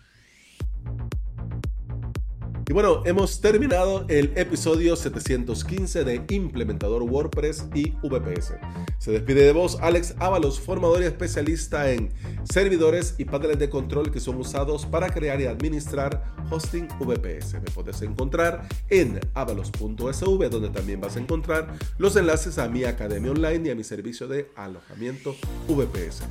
Y 2.69 2.73
bueno, 2.73 3.01
hemos 3.05 3.39
terminado 3.39 4.05
el 4.09 4.33
episodio 4.35 4.97
715 4.97 6.03
de 6.03 6.25
Implementador 6.35 7.01
WordPress 7.03 7.65
y 7.73 7.91
VPS. 8.03 8.55
Se 8.97 9.11
despide 9.11 9.45
de 9.45 9.53
vos 9.53 9.77
Alex 9.79 10.15
Ábalos, 10.19 10.59
formador 10.59 11.01
y 11.01 11.05
especialista 11.05 11.89
en 11.89 12.11
servidores 12.43 13.15
y 13.17 13.23
paneles 13.23 13.59
de 13.59 13.69
control 13.69 14.11
que 14.11 14.19
son 14.19 14.35
usados 14.35 14.85
para 14.85 15.07
crear 15.07 15.39
y 15.39 15.45
administrar 15.45 16.35
hosting 16.51 16.89
VPS. 16.99 17.53
Me 17.53 17.71
puedes 17.73 18.01
encontrar 18.01 18.67
en 18.89 19.21
avalos.sv, 19.33 20.49
donde 20.49 20.69
también 20.69 20.99
vas 20.99 21.15
a 21.15 21.21
encontrar 21.21 21.73
los 21.97 22.17
enlaces 22.17 22.57
a 22.57 22.67
mi 22.67 22.83
academia 22.83 23.31
online 23.31 23.69
y 23.69 23.71
a 23.71 23.75
mi 23.75 23.85
servicio 23.85 24.27
de 24.27 24.51
alojamiento 24.57 25.37
VPS. 25.69 26.23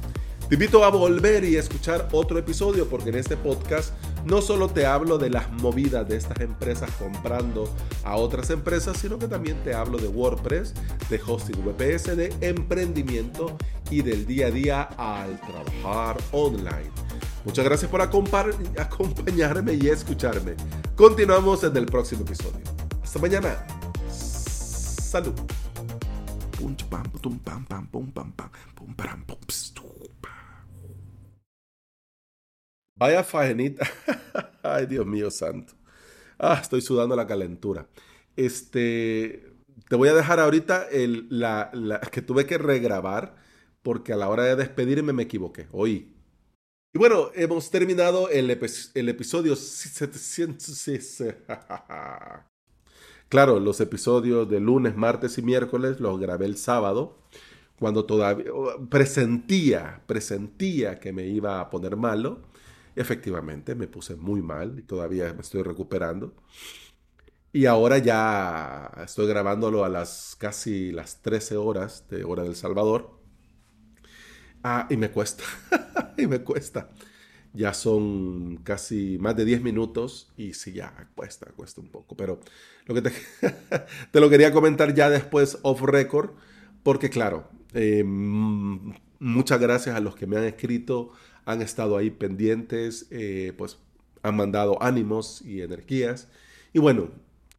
Te 0.48 0.54
invito 0.54 0.84
a 0.84 0.90
volver 0.90 1.42
y 1.42 1.56
escuchar 1.56 2.08
otro 2.12 2.38
episodio 2.38 2.88
porque 2.88 3.08
en 3.08 3.16
este 3.16 3.36
podcast 3.36 3.92
no 4.24 4.40
solo 4.40 4.68
te 4.68 4.86
hablo 4.86 5.18
de 5.18 5.28
las 5.28 5.50
movidas 5.50 6.08
de 6.08 6.16
estas 6.16 6.38
empresas 6.40 6.88
comprando 7.00 7.68
a 8.04 8.14
otras 8.14 8.50
empresas, 8.50 8.96
sino 8.96 9.18
que 9.18 9.26
también 9.26 9.60
te 9.64 9.74
hablo 9.74 9.98
de 9.98 10.06
WordPress, 10.06 10.72
de 11.10 11.20
hosting 11.26 11.64
VPS, 11.64 12.16
de 12.16 12.32
emprendimiento 12.42 13.56
y 13.90 14.02
del 14.02 14.24
día 14.24 14.46
a 14.46 14.50
día 14.52 14.82
al 14.82 15.40
trabajar 15.40 16.16
online. 16.30 16.92
Muchas 17.44 17.64
gracias 17.64 17.90
por 17.90 18.00
acompañarme 18.00 19.74
y 19.74 19.88
escucharme. 19.88 20.54
Continuamos 20.94 21.64
en 21.64 21.76
el 21.76 21.86
próximo 21.86 22.22
episodio. 22.22 22.60
Hasta 23.02 23.18
mañana. 23.18 23.66
Salud. 24.08 25.34
Vaya 32.96 33.22
fajenita. 33.22 33.86
Ay, 34.62 34.86
Dios 34.86 35.06
mío 35.06 35.30
santo. 35.30 35.74
Ah, 36.38 36.58
estoy 36.60 36.80
sudando 36.80 37.14
la 37.14 37.26
calentura. 37.26 37.88
Este, 38.36 39.52
te 39.88 39.96
voy 39.96 40.08
a 40.08 40.14
dejar 40.14 40.40
ahorita 40.40 40.88
el, 40.90 41.26
la, 41.30 41.70
que 42.10 42.22
tuve 42.22 42.46
que 42.46 42.58
regrabar 42.58 43.36
porque 43.82 44.12
a 44.12 44.16
la 44.16 44.28
hora 44.28 44.44
de 44.44 44.56
despedirme 44.56 45.12
me 45.12 45.24
equivoqué. 45.24 45.68
Oí. 45.72 46.14
Y 46.94 46.98
bueno, 46.98 47.30
hemos 47.34 47.70
terminado 47.70 48.30
el, 48.30 48.50
el 48.50 49.08
episodio 49.08 49.56
706. 49.56 51.24
claro, 53.28 53.60
los 53.60 53.80
episodios 53.80 54.48
de 54.48 54.60
lunes, 54.60 54.96
martes 54.96 55.38
y 55.38 55.42
miércoles 55.42 56.00
los 56.00 56.18
grabé 56.20 56.46
el 56.46 56.56
sábado 56.56 57.18
cuando 57.78 58.06
todavía 58.06 58.50
presentía, 58.88 60.02
presentía 60.06 60.98
que 61.00 61.12
me 61.12 61.26
iba 61.26 61.60
a 61.60 61.70
poner 61.70 61.96
malo 61.96 62.40
Efectivamente, 62.96 63.74
me 63.74 63.86
puse 63.88 64.16
muy 64.16 64.40
mal 64.40 64.78
y 64.78 64.82
todavía 64.82 65.32
me 65.34 65.42
estoy 65.42 65.62
recuperando. 65.62 66.32
Y 67.52 67.66
ahora 67.66 67.98
ya 67.98 68.90
estoy 69.04 69.26
grabándolo 69.26 69.84
a 69.84 69.88
las 69.90 70.34
casi 70.38 70.92
las 70.92 71.20
13 71.22 71.58
horas 71.58 72.08
de 72.08 72.24
hora 72.24 72.42
del 72.42 72.56
Salvador. 72.56 73.10
Ah, 74.62 74.86
y 74.90 74.96
me 74.96 75.10
cuesta, 75.10 75.44
y 76.16 76.26
me 76.26 76.42
cuesta. 76.42 76.90
Ya 77.56 77.72
son 77.72 78.58
casi 78.62 79.16
más 79.18 79.34
de 79.36 79.44
10 79.44 79.62
minutos 79.62 80.30
y 80.36 80.52
sí, 80.52 80.72
ya 80.72 81.08
cuesta, 81.14 81.46
cuesta 81.56 81.80
un 81.80 81.88
poco. 81.88 82.16
Pero 82.16 82.38
lo 82.86 82.94
que 82.94 83.02
te, 83.02 83.12
te 84.10 84.20
lo 84.20 84.28
quería 84.28 84.52
comentar 84.52 84.94
ya 84.94 85.08
después 85.10 85.58
off 85.62 85.82
record, 85.82 86.30
porque 86.82 87.10
claro, 87.10 87.48
eh, 87.74 88.04
muchas 88.04 89.60
gracias 89.60 89.96
a 89.96 90.00
los 90.00 90.16
que 90.16 90.26
me 90.26 90.36
han 90.36 90.44
escrito, 90.44 91.12
han 91.44 91.62
estado 91.62 91.96
ahí 91.96 92.10
pendientes, 92.10 93.06
eh, 93.10 93.52
pues 93.56 93.78
han 94.22 94.36
mandado 94.36 94.82
ánimos 94.82 95.42
y 95.42 95.62
energías. 95.62 96.28
Y 96.72 96.78
bueno, 96.78 97.10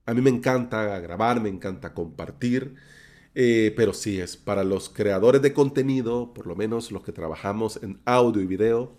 a 0.06 0.14
mí 0.14 0.22
me 0.22 0.30
encanta 0.30 1.00
grabar, 1.00 1.42
me 1.42 1.50
encanta 1.50 1.94
compartir, 1.94 2.76
eh, 3.36 3.74
pero 3.76 3.94
sí 3.94 4.20
es 4.20 4.38
para 4.38 4.64
los 4.64 4.90
creadores 4.90 5.42
de 5.42 5.54
contenido, 5.54 6.34
por 6.34 6.48
lo 6.48 6.56
menos 6.56 6.92
los 6.92 7.04
que 7.04 7.12
trabajamos 7.12 7.80
en 7.84 8.00
audio 8.06 8.42
y 8.42 8.46
video, 8.48 8.96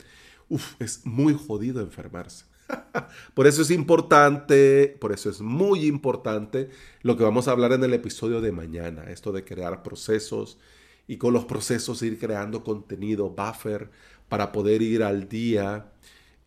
es 0.78 1.04
muy 1.04 1.34
jodido 1.34 1.80
enfermarse. 1.80 2.44
por 3.34 3.46
eso 3.46 3.62
es 3.62 3.70
importante, 3.70 4.96
por 5.00 5.12
eso 5.12 5.30
es 5.30 5.40
muy 5.40 5.86
importante 5.86 6.70
lo 7.02 7.16
que 7.16 7.24
vamos 7.24 7.48
a 7.48 7.52
hablar 7.52 7.72
en 7.72 7.84
el 7.84 7.94
episodio 7.94 8.40
de 8.40 8.52
mañana, 8.52 9.04
esto 9.04 9.32
de 9.32 9.44
crear 9.44 9.82
procesos 9.82 10.58
y 11.06 11.16
con 11.16 11.32
los 11.32 11.46
procesos 11.46 12.02
ir 12.02 12.18
creando 12.18 12.62
contenido, 12.62 13.30
buffer, 13.30 13.90
para 14.28 14.52
poder 14.52 14.82
ir 14.82 15.02
al 15.02 15.28
día, 15.28 15.90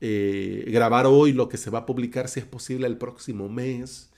eh, 0.02 0.66
grabar 0.68 1.08
hoy 1.08 1.34
lo 1.34 1.50
que 1.50 1.58
se 1.58 1.72
va 1.72 1.80
a 1.80 1.86
publicar 1.86 2.28
si 2.30 2.40
es 2.40 2.46
posible 2.46 2.88
el 2.88 2.98
próximo 2.98 3.50
mes. 3.50 4.12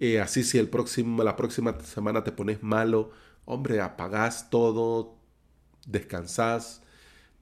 Eh, 0.00 0.20
así 0.20 0.42
si 0.42 0.58
el 0.58 0.68
próximo, 0.68 1.22
la 1.22 1.36
próxima 1.36 1.78
semana 1.84 2.24
te 2.24 2.32
pones 2.32 2.62
malo, 2.62 3.10
hombre, 3.44 3.80
apagás 3.80 4.50
todo, 4.50 5.16
descansás, 5.86 6.82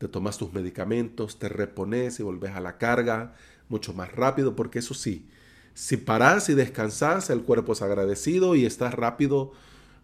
te 0.02 0.08
tomas 0.08 0.36
tus 0.36 0.52
medicamentos, 0.52 1.38
te 1.38 1.48
repones 1.48 2.18
y 2.18 2.24
volvés 2.24 2.56
a 2.56 2.60
la 2.60 2.76
carga 2.76 3.36
mucho 3.68 3.94
más 3.94 4.10
rápido, 4.10 4.56
porque 4.56 4.80
eso 4.80 4.94
sí, 4.94 5.28
si 5.74 5.96
parás 5.96 6.48
y 6.48 6.54
descansás, 6.54 7.30
el 7.30 7.42
cuerpo 7.42 7.72
es 7.72 7.82
agradecido 7.82 8.56
y 8.56 8.66
estás 8.66 8.94
rápido, 8.94 9.52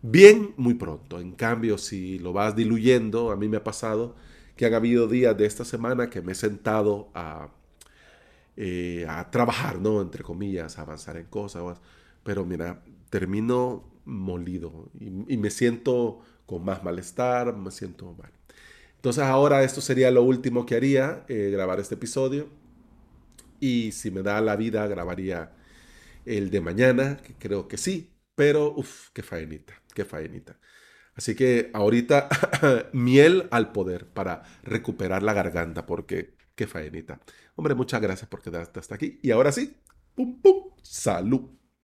bien, 0.00 0.54
muy 0.56 0.74
pronto. 0.74 1.18
En 1.18 1.32
cambio, 1.32 1.78
si 1.78 2.20
lo 2.20 2.32
vas 2.32 2.54
diluyendo, 2.54 3.32
a 3.32 3.36
mí 3.36 3.48
me 3.48 3.56
ha 3.56 3.64
pasado, 3.64 4.14
que 4.54 4.66
han 4.66 4.74
habido 4.74 5.08
días 5.08 5.36
de 5.36 5.46
esta 5.46 5.64
semana 5.64 6.08
que 6.08 6.22
me 6.22 6.30
he 6.30 6.36
sentado 6.36 7.08
a, 7.12 7.48
eh, 8.56 9.04
a 9.08 9.28
trabajar, 9.32 9.80
¿no? 9.80 10.00
Entre 10.00 10.22
comillas, 10.22 10.78
a 10.78 10.82
avanzar 10.82 11.16
en 11.16 11.26
cosas. 11.26 11.80
Pero 12.22 12.44
mira, 12.44 12.84
termino 13.10 13.82
molido 14.04 14.90
y, 15.00 15.36
me 15.36 15.50
siento 15.50 16.20
con 16.46 16.64
más 16.64 16.84
malestar, 16.84 17.52
me 17.56 17.72
siento 17.72 18.14
mal. 18.16 18.30
Entonces 18.98 19.24
ahora 19.24 19.64
esto 19.64 19.80
sería 19.80 20.10
lo 20.10 20.22
último 20.22 20.66
que 20.66 20.76
haría, 20.76 21.24
eh, 21.28 21.50
grabar 21.52 21.80
este 21.80 21.94
episodio. 21.96 22.48
Y 23.60 23.92
si 23.92 24.10
me 24.10 24.22
da 24.22 24.40
la 24.40 24.56
vida, 24.56 24.86
grabaría 24.86 25.52
el 26.26 26.50
de 26.50 26.60
mañana, 26.60 27.18
creo 27.38 27.68
que 27.68 27.78
sí. 27.78 28.12
Pero, 28.36 28.74
uff, 28.76 29.10
qué 29.12 29.22
faenita, 29.22 29.74
qué 29.94 30.04
faenita. 30.04 30.58
Así 31.14 31.36
que 31.36 31.70
ahorita 31.74 32.28
miel 32.94 33.48
al 33.52 33.72
poder 33.72 34.08
para 34.08 34.44
recuperar 34.64 35.22
la 35.22 35.34
garganta, 35.34 35.86
porque 35.86 36.36
qué 36.56 36.66
faenita. 36.68 37.20
Hombre, 37.56 37.74
muchas 37.74 38.00
gracias 38.02 38.28
por 38.30 38.42
quedarte 38.42 38.80
hasta 38.80 38.96
aquí. 38.96 39.20
Y 39.22 39.32
ahora 39.32 39.52
sí, 39.52 39.76
pum, 40.14 40.40
pum, 40.42 40.70
salud. 40.82 41.42